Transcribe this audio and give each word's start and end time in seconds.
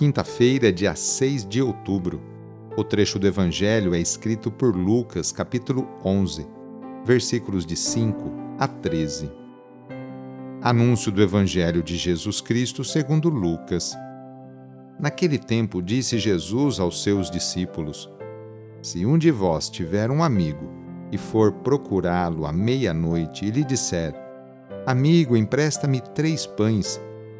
quinta-feira, 0.00 0.72
dia 0.72 0.94
6 0.94 1.46
de 1.46 1.60
outubro. 1.60 2.22
O 2.74 2.82
trecho 2.82 3.18
do 3.18 3.26
Evangelho 3.26 3.94
é 3.94 4.00
escrito 4.00 4.50
por 4.50 4.74
Lucas, 4.74 5.30
capítulo 5.30 5.86
11, 6.02 6.46
versículos 7.04 7.66
de 7.66 7.76
5 7.76 8.32
a 8.58 8.66
13. 8.66 9.30
Anúncio 10.62 11.12
do 11.12 11.20
Evangelho 11.20 11.82
de 11.82 11.98
Jesus 11.98 12.40
Cristo 12.40 12.82
segundo 12.82 13.28
Lucas. 13.28 13.94
Naquele 14.98 15.36
tempo 15.36 15.82
disse 15.82 16.18
Jesus 16.18 16.80
aos 16.80 17.02
seus 17.02 17.30
discípulos: 17.30 18.10
Se 18.80 19.04
um 19.04 19.18
de 19.18 19.30
vós 19.30 19.68
tiver 19.68 20.10
um 20.10 20.24
amigo 20.24 20.66
e 21.12 21.18
for 21.18 21.52
procurá-lo 21.52 22.46
à 22.46 22.52
meia-noite 22.54 23.44
e 23.44 23.50
lhe 23.50 23.62
disser: 23.62 24.14
Amigo, 24.86 25.36
empresta-me 25.36 26.00
três 26.00 26.46
pães 26.46 26.98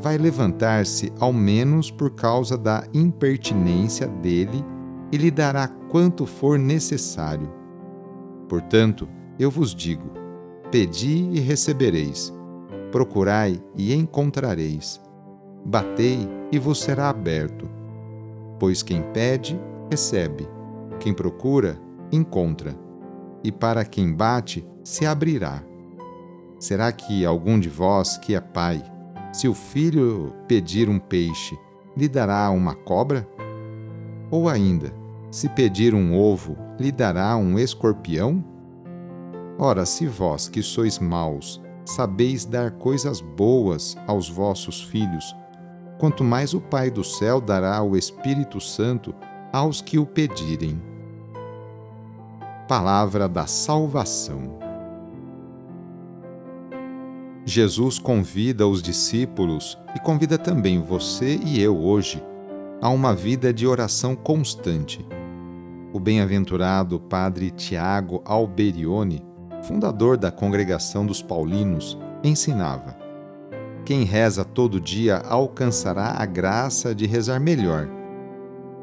vai 0.00 0.18
levantar-se 0.18 1.12
ao 1.18 1.32
menos 1.32 1.90
por 1.90 2.10
causa 2.10 2.56
da 2.56 2.84
impertinência 2.92 4.06
dele 4.06 4.64
e 5.10 5.16
lhe 5.16 5.30
dará 5.30 5.68
quanto 5.90 6.26
for 6.26 6.58
necessário. 6.58 7.52
Portanto, 8.48 9.08
eu 9.38 9.50
vos 9.50 9.74
digo: 9.74 10.10
pedi 10.70 11.28
e 11.32 11.40
recebereis, 11.40 12.32
procurai 12.90 13.62
e 13.76 13.94
encontrareis, 13.94 15.00
batei 15.64 16.28
e 16.50 16.58
vos 16.58 16.80
será 16.80 17.08
aberto. 17.08 17.68
Pois 18.58 18.82
quem 18.82 19.02
pede, 19.12 19.58
recebe, 19.90 20.48
quem 21.00 21.12
procura, 21.12 21.78
encontra, 22.10 22.74
e 23.42 23.50
para 23.50 23.84
quem 23.84 24.12
bate, 24.12 24.66
se 24.84 25.04
abrirá. 25.04 25.62
Será 26.58 26.92
que 26.92 27.24
algum 27.26 27.58
de 27.58 27.68
vós 27.68 28.16
que 28.18 28.34
é 28.36 28.40
pai, 28.40 28.82
se 29.32 29.48
o 29.48 29.54
filho 29.54 30.34
pedir 30.46 30.88
um 30.88 30.98
peixe, 30.98 31.58
lhe 31.96 32.08
dará 32.08 32.50
uma 32.50 32.74
cobra? 32.74 33.26
Ou 34.30 34.48
ainda, 34.48 34.92
se 35.30 35.48
pedir 35.48 35.94
um 35.94 36.14
ovo, 36.14 36.56
lhe 36.78 36.92
dará 36.92 37.36
um 37.36 37.58
escorpião? 37.58 38.44
Ora, 39.58 39.86
se 39.86 40.06
vós, 40.06 40.48
que 40.48 40.62
sois 40.62 40.98
maus, 40.98 41.60
sabeis 41.84 42.44
dar 42.44 42.72
coisas 42.72 43.20
boas 43.20 43.96
aos 44.06 44.28
vossos 44.28 44.82
filhos, 44.82 45.34
quanto 45.98 46.22
mais 46.22 46.52
o 46.52 46.60
Pai 46.60 46.90
do 46.90 47.02
céu 47.02 47.40
dará 47.40 47.82
o 47.82 47.96
Espírito 47.96 48.60
Santo 48.60 49.14
aos 49.52 49.80
que 49.80 49.98
o 49.98 50.06
pedirem. 50.06 50.80
Palavra 52.68 53.28
da 53.28 53.46
Salvação. 53.46 54.61
Jesus 57.44 57.98
convida 57.98 58.68
os 58.68 58.80
discípulos 58.80 59.76
e 59.96 59.98
convida 59.98 60.38
também 60.38 60.80
você 60.80 61.40
e 61.44 61.60
eu 61.60 61.76
hoje 61.76 62.22
a 62.80 62.88
uma 62.88 63.14
vida 63.14 63.52
de 63.52 63.66
oração 63.66 64.14
constante. 64.14 65.04
O 65.92 65.98
bem-aventurado 65.98 67.00
Padre 67.00 67.50
Tiago 67.50 68.22
Alberione, 68.24 69.24
fundador 69.64 70.16
da 70.16 70.30
Congregação 70.30 71.04
dos 71.04 71.20
Paulinos, 71.20 71.98
ensinava: 72.22 72.96
Quem 73.84 74.04
reza 74.04 74.44
todo 74.44 74.80
dia 74.80 75.18
alcançará 75.18 76.14
a 76.18 76.24
graça 76.24 76.94
de 76.94 77.06
rezar 77.06 77.40
melhor. 77.40 77.88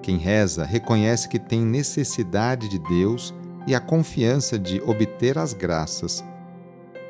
Quem 0.01 0.17
reza 0.17 0.65
reconhece 0.65 1.29
que 1.29 1.39
tem 1.39 1.61
necessidade 1.61 2.67
de 2.67 2.77
Deus 2.77 3.33
e 3.65 3.73
a 3.73 3.79
confiança 3.79 4.59
de 4.59 4.81
obter 4.81 5.37
as 5.37 5.53
graças 5.53 6.23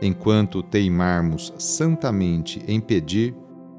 Enquanto 0.01 0.63
teimarmos 0.63 1.53
santamente 1.57 2.63
em 2.67 2.79
pedir, 2.79 3.35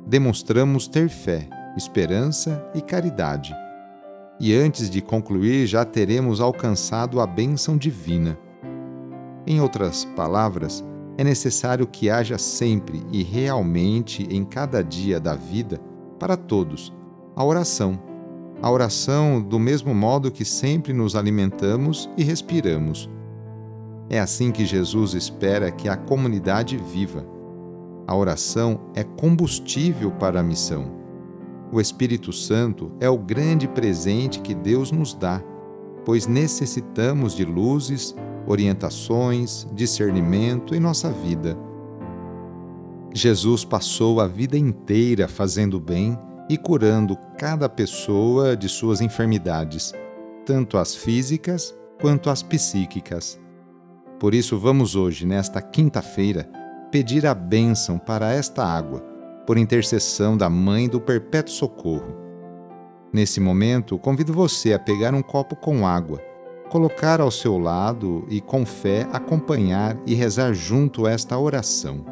demonstramos 0.06 0.86
ter 0.86 1.08
fé, 1.08 1.48
esperança 1.76 2.62
e 2.74 2.82
caridade. 2.82 3.54
E 4.38 4.54
antes 4.54 4.90
de 4.90 5.00
concluir, 5.00 5.66
já 5.66 5.84
teremos 5.84 6.40
alcançado 6.40 7.20
a 7.20 7.26
bênção 7.26 7.76
divina. 7.76 8.38
Em 9.46 9.60
outras 9.60 10.04
palavras, 10.04 10.84
é 11.16 11.24
necessário 11.24 11.86
que 11.86 12.10
haja 12.10 12.38
sempre 12.38 13.02
e 13.10 13.22
realmente 13.22 14.26
em 14.30 14.44
cada 14.44 14.82
dia 14.82 15.18
da 15.18 15.34
vida, 15.34 15.78
para 16.18 16.36
todos, 16.36 16.92
a 17.34 17.42
oração. 17.44 17.98
A 18.62 18.70
oração 18.70 19.40
do 19.40 19.58
mesmo 19.58 19.94
modo 19.94 20.30
que 20.30 20.44
sempre 20.44 20.92
nos 20.92 21.16
alimentamos 21.16 22.10
e 22.16 22.22
respiramos 22.22 23.08
é 24.10 24.18
assim 24.18 24.50
que 24.50 24.66
Jesus 24.66 25.14
espera 25.14 25.70
que 25.70 25.88
a 25.88 25.96
comunidade 25.96 26.76
viva. 26.76 27.24
A 28.08 28.16
oração 28.16 28.80
é 28.92 29.04
combustível 29.04 30.10
para 30.10 30.40
a 30.40 30.42
missão. 30.42 30.98
O 31.72 31.80
Espírito 31.80 32.32
Santo 32.32 32.90
é 32.98 33.08
o 33.08 33.16
grande 33.16 33.68
presente 33.68 34.40
que 34.40 34.52
Deus 34.52 34.90
nos 34.90 35.14
dá, 35.14 35.40
pois 36.04 36.26
necessitamos 36.26 37.36
de 37.36 37.44
luzes, 37.44 38.12
orientações, 38.48 39.64
discernimento 39.72 40.74
em 40.74 40.80
nossa 40.80 41.08
vida. 41.08 41.56
Jesus 43.14 43.64
passou 43.64 44.20
a 44.20 44.26
vida 44.26 44.58
inteira 44.58 45.28
fazendo 45.28 45.78
bem 45.78 46.18
e 46.48 46.58
curando 46.58 47.16
cada 47.38 47.68
pessoa 47.68 48.56
de 48.56 48.68
suas 48.68 49.00
enfermidades, 49.00 49.92
tanto 50.44 50.76
as 50.78 50.96
físicas 50.96 51.72
quanto 52.00 52.28
as 52.28 52.42
psíquicas. 52.42 53.38
Por 54.20 54.34
isso, 54.34 54.58
vamos 54.58 54.96
hoje, 54.96 55.24
nesta 55.24 55.62
quinta-feira, 55.62 56.46
pedir 56.92 57.26
a 57.26 57.34
bênção 57.34 57.98
para 57.98 58.30
esta 58.30 58.62
água, 58.62 59.00
por 59.46 59.56
intercessão 59.56 60.36
da 60.36 60.50
Mãe 60.50 60.90
do 60.90 61.00
Perpétuo 61.00 61.54
Socorro. 61.54 62.14
Nesse 63.10 63.40
momento, 63.40 63.98
convido 63.98 64.34
você 64.34 64.74
a 64.74 64.78
pegar 64.78 65.14
um 65.14 65.22
copo 65.22 65.56
com 65.56 65.86
água, 65.86 66.20
colocar 66.68 67.18
ao 67.18 67.30
seu 67.30 67.56
lado 67.56 68.26
e, 68.28 68.42
com 68.42 68.66
fé, 68.66 69.08
acompanhar 69.10 69.96
e 70.06 70.14
rezar 70.14 70.52
junto 70.52 71.06
esta 71.06 71.38
oração. 71.38 72.04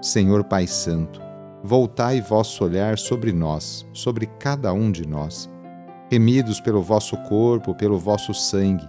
Senhor 0.00 0.44
Pai 0.44 0.68
Santo, 0.68 1.20
voltai 1.64 2.20
vosso 2.20 2.62
olhar 2.62 2.96
sobre 2.96 3.32
nós, 3.32 3.84
sobre 3.92 4.26
cada 4.38 4.72
um 4.72 4.92
de 4.92 5.04
nós, 5.04 5.50
remidos 6.08 6.60
pelo 6.60 6.80
vosso 6.80 7.16
corpo, 7.24 7.74
pelo 7.74 7.98
vosso 7.98 8.32
sangue 8.32 8.88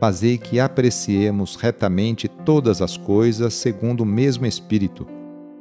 fazei 0.00 0.38
que 0.38 0.58
apreciemos 0.58 1.56
retamente 1.56 2.26
todas 2.26 2.80
as 2.80 2.96
coisas 2.96 3.52
segundo 3.52 4.00
o 4.00 4.06
mesmo 4.06 4.46
Espírito 4.46 5.06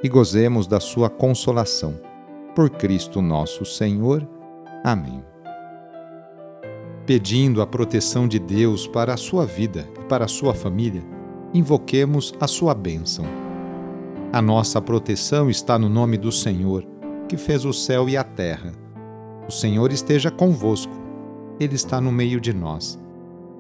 e 0.02 0.08
gozemos 0.08 0.66
da 0.66 0.80
sua 0.80 1.10
consolação. 1.10 2.00
Por 2.56 2.70
Cristo 2.70 3.22
nosso 3.22 3.66
Senhor. 3.66 4.26
Amém. 4.82 5.22
Pedindo 7.06 7.62
a 7.62 7.68
proteção 7.68 8.30
de 8.30 8.40
Deus 8.40 8.88
para 8.88 9.14
a 9.14 9.18
sua 9.18 9.46
vida 9.46 9.86
e 10.00 10.04
para 10.06 10.24
a 10.24 10.30
sua 10.30 10.54
família, 10.54 11.04
invoquemos 11.54 12.34
a 12.40 12.48
sua 12.48 12.74
bênção. 12.74 13.26
A 14.32 14.42
nossa 14.42 14.82
proteção 14.82 15.50
está 15.50 15.78
no 15.78 15.90
nome 15.90 16.18
do 16.18 16.32
Senhor, 16.32 16.86
que 17.28 17.36
fez 17.36 17.66
o 17.66 17.74
céu 17.74 18.08
e 18.08 18.16
a 18.16 18.24
terra. 18.24 18.72
O 19.48 19.52
Senhor 19.52 19.92
esteja 19.92 20.32
convosco, 20.32 20.94
Ele 21.60 21.76
está 21.76 22.00
no 22.00 22.12
meio 22.12 22.40
de 22.40 22.54
nós 22.54 22.98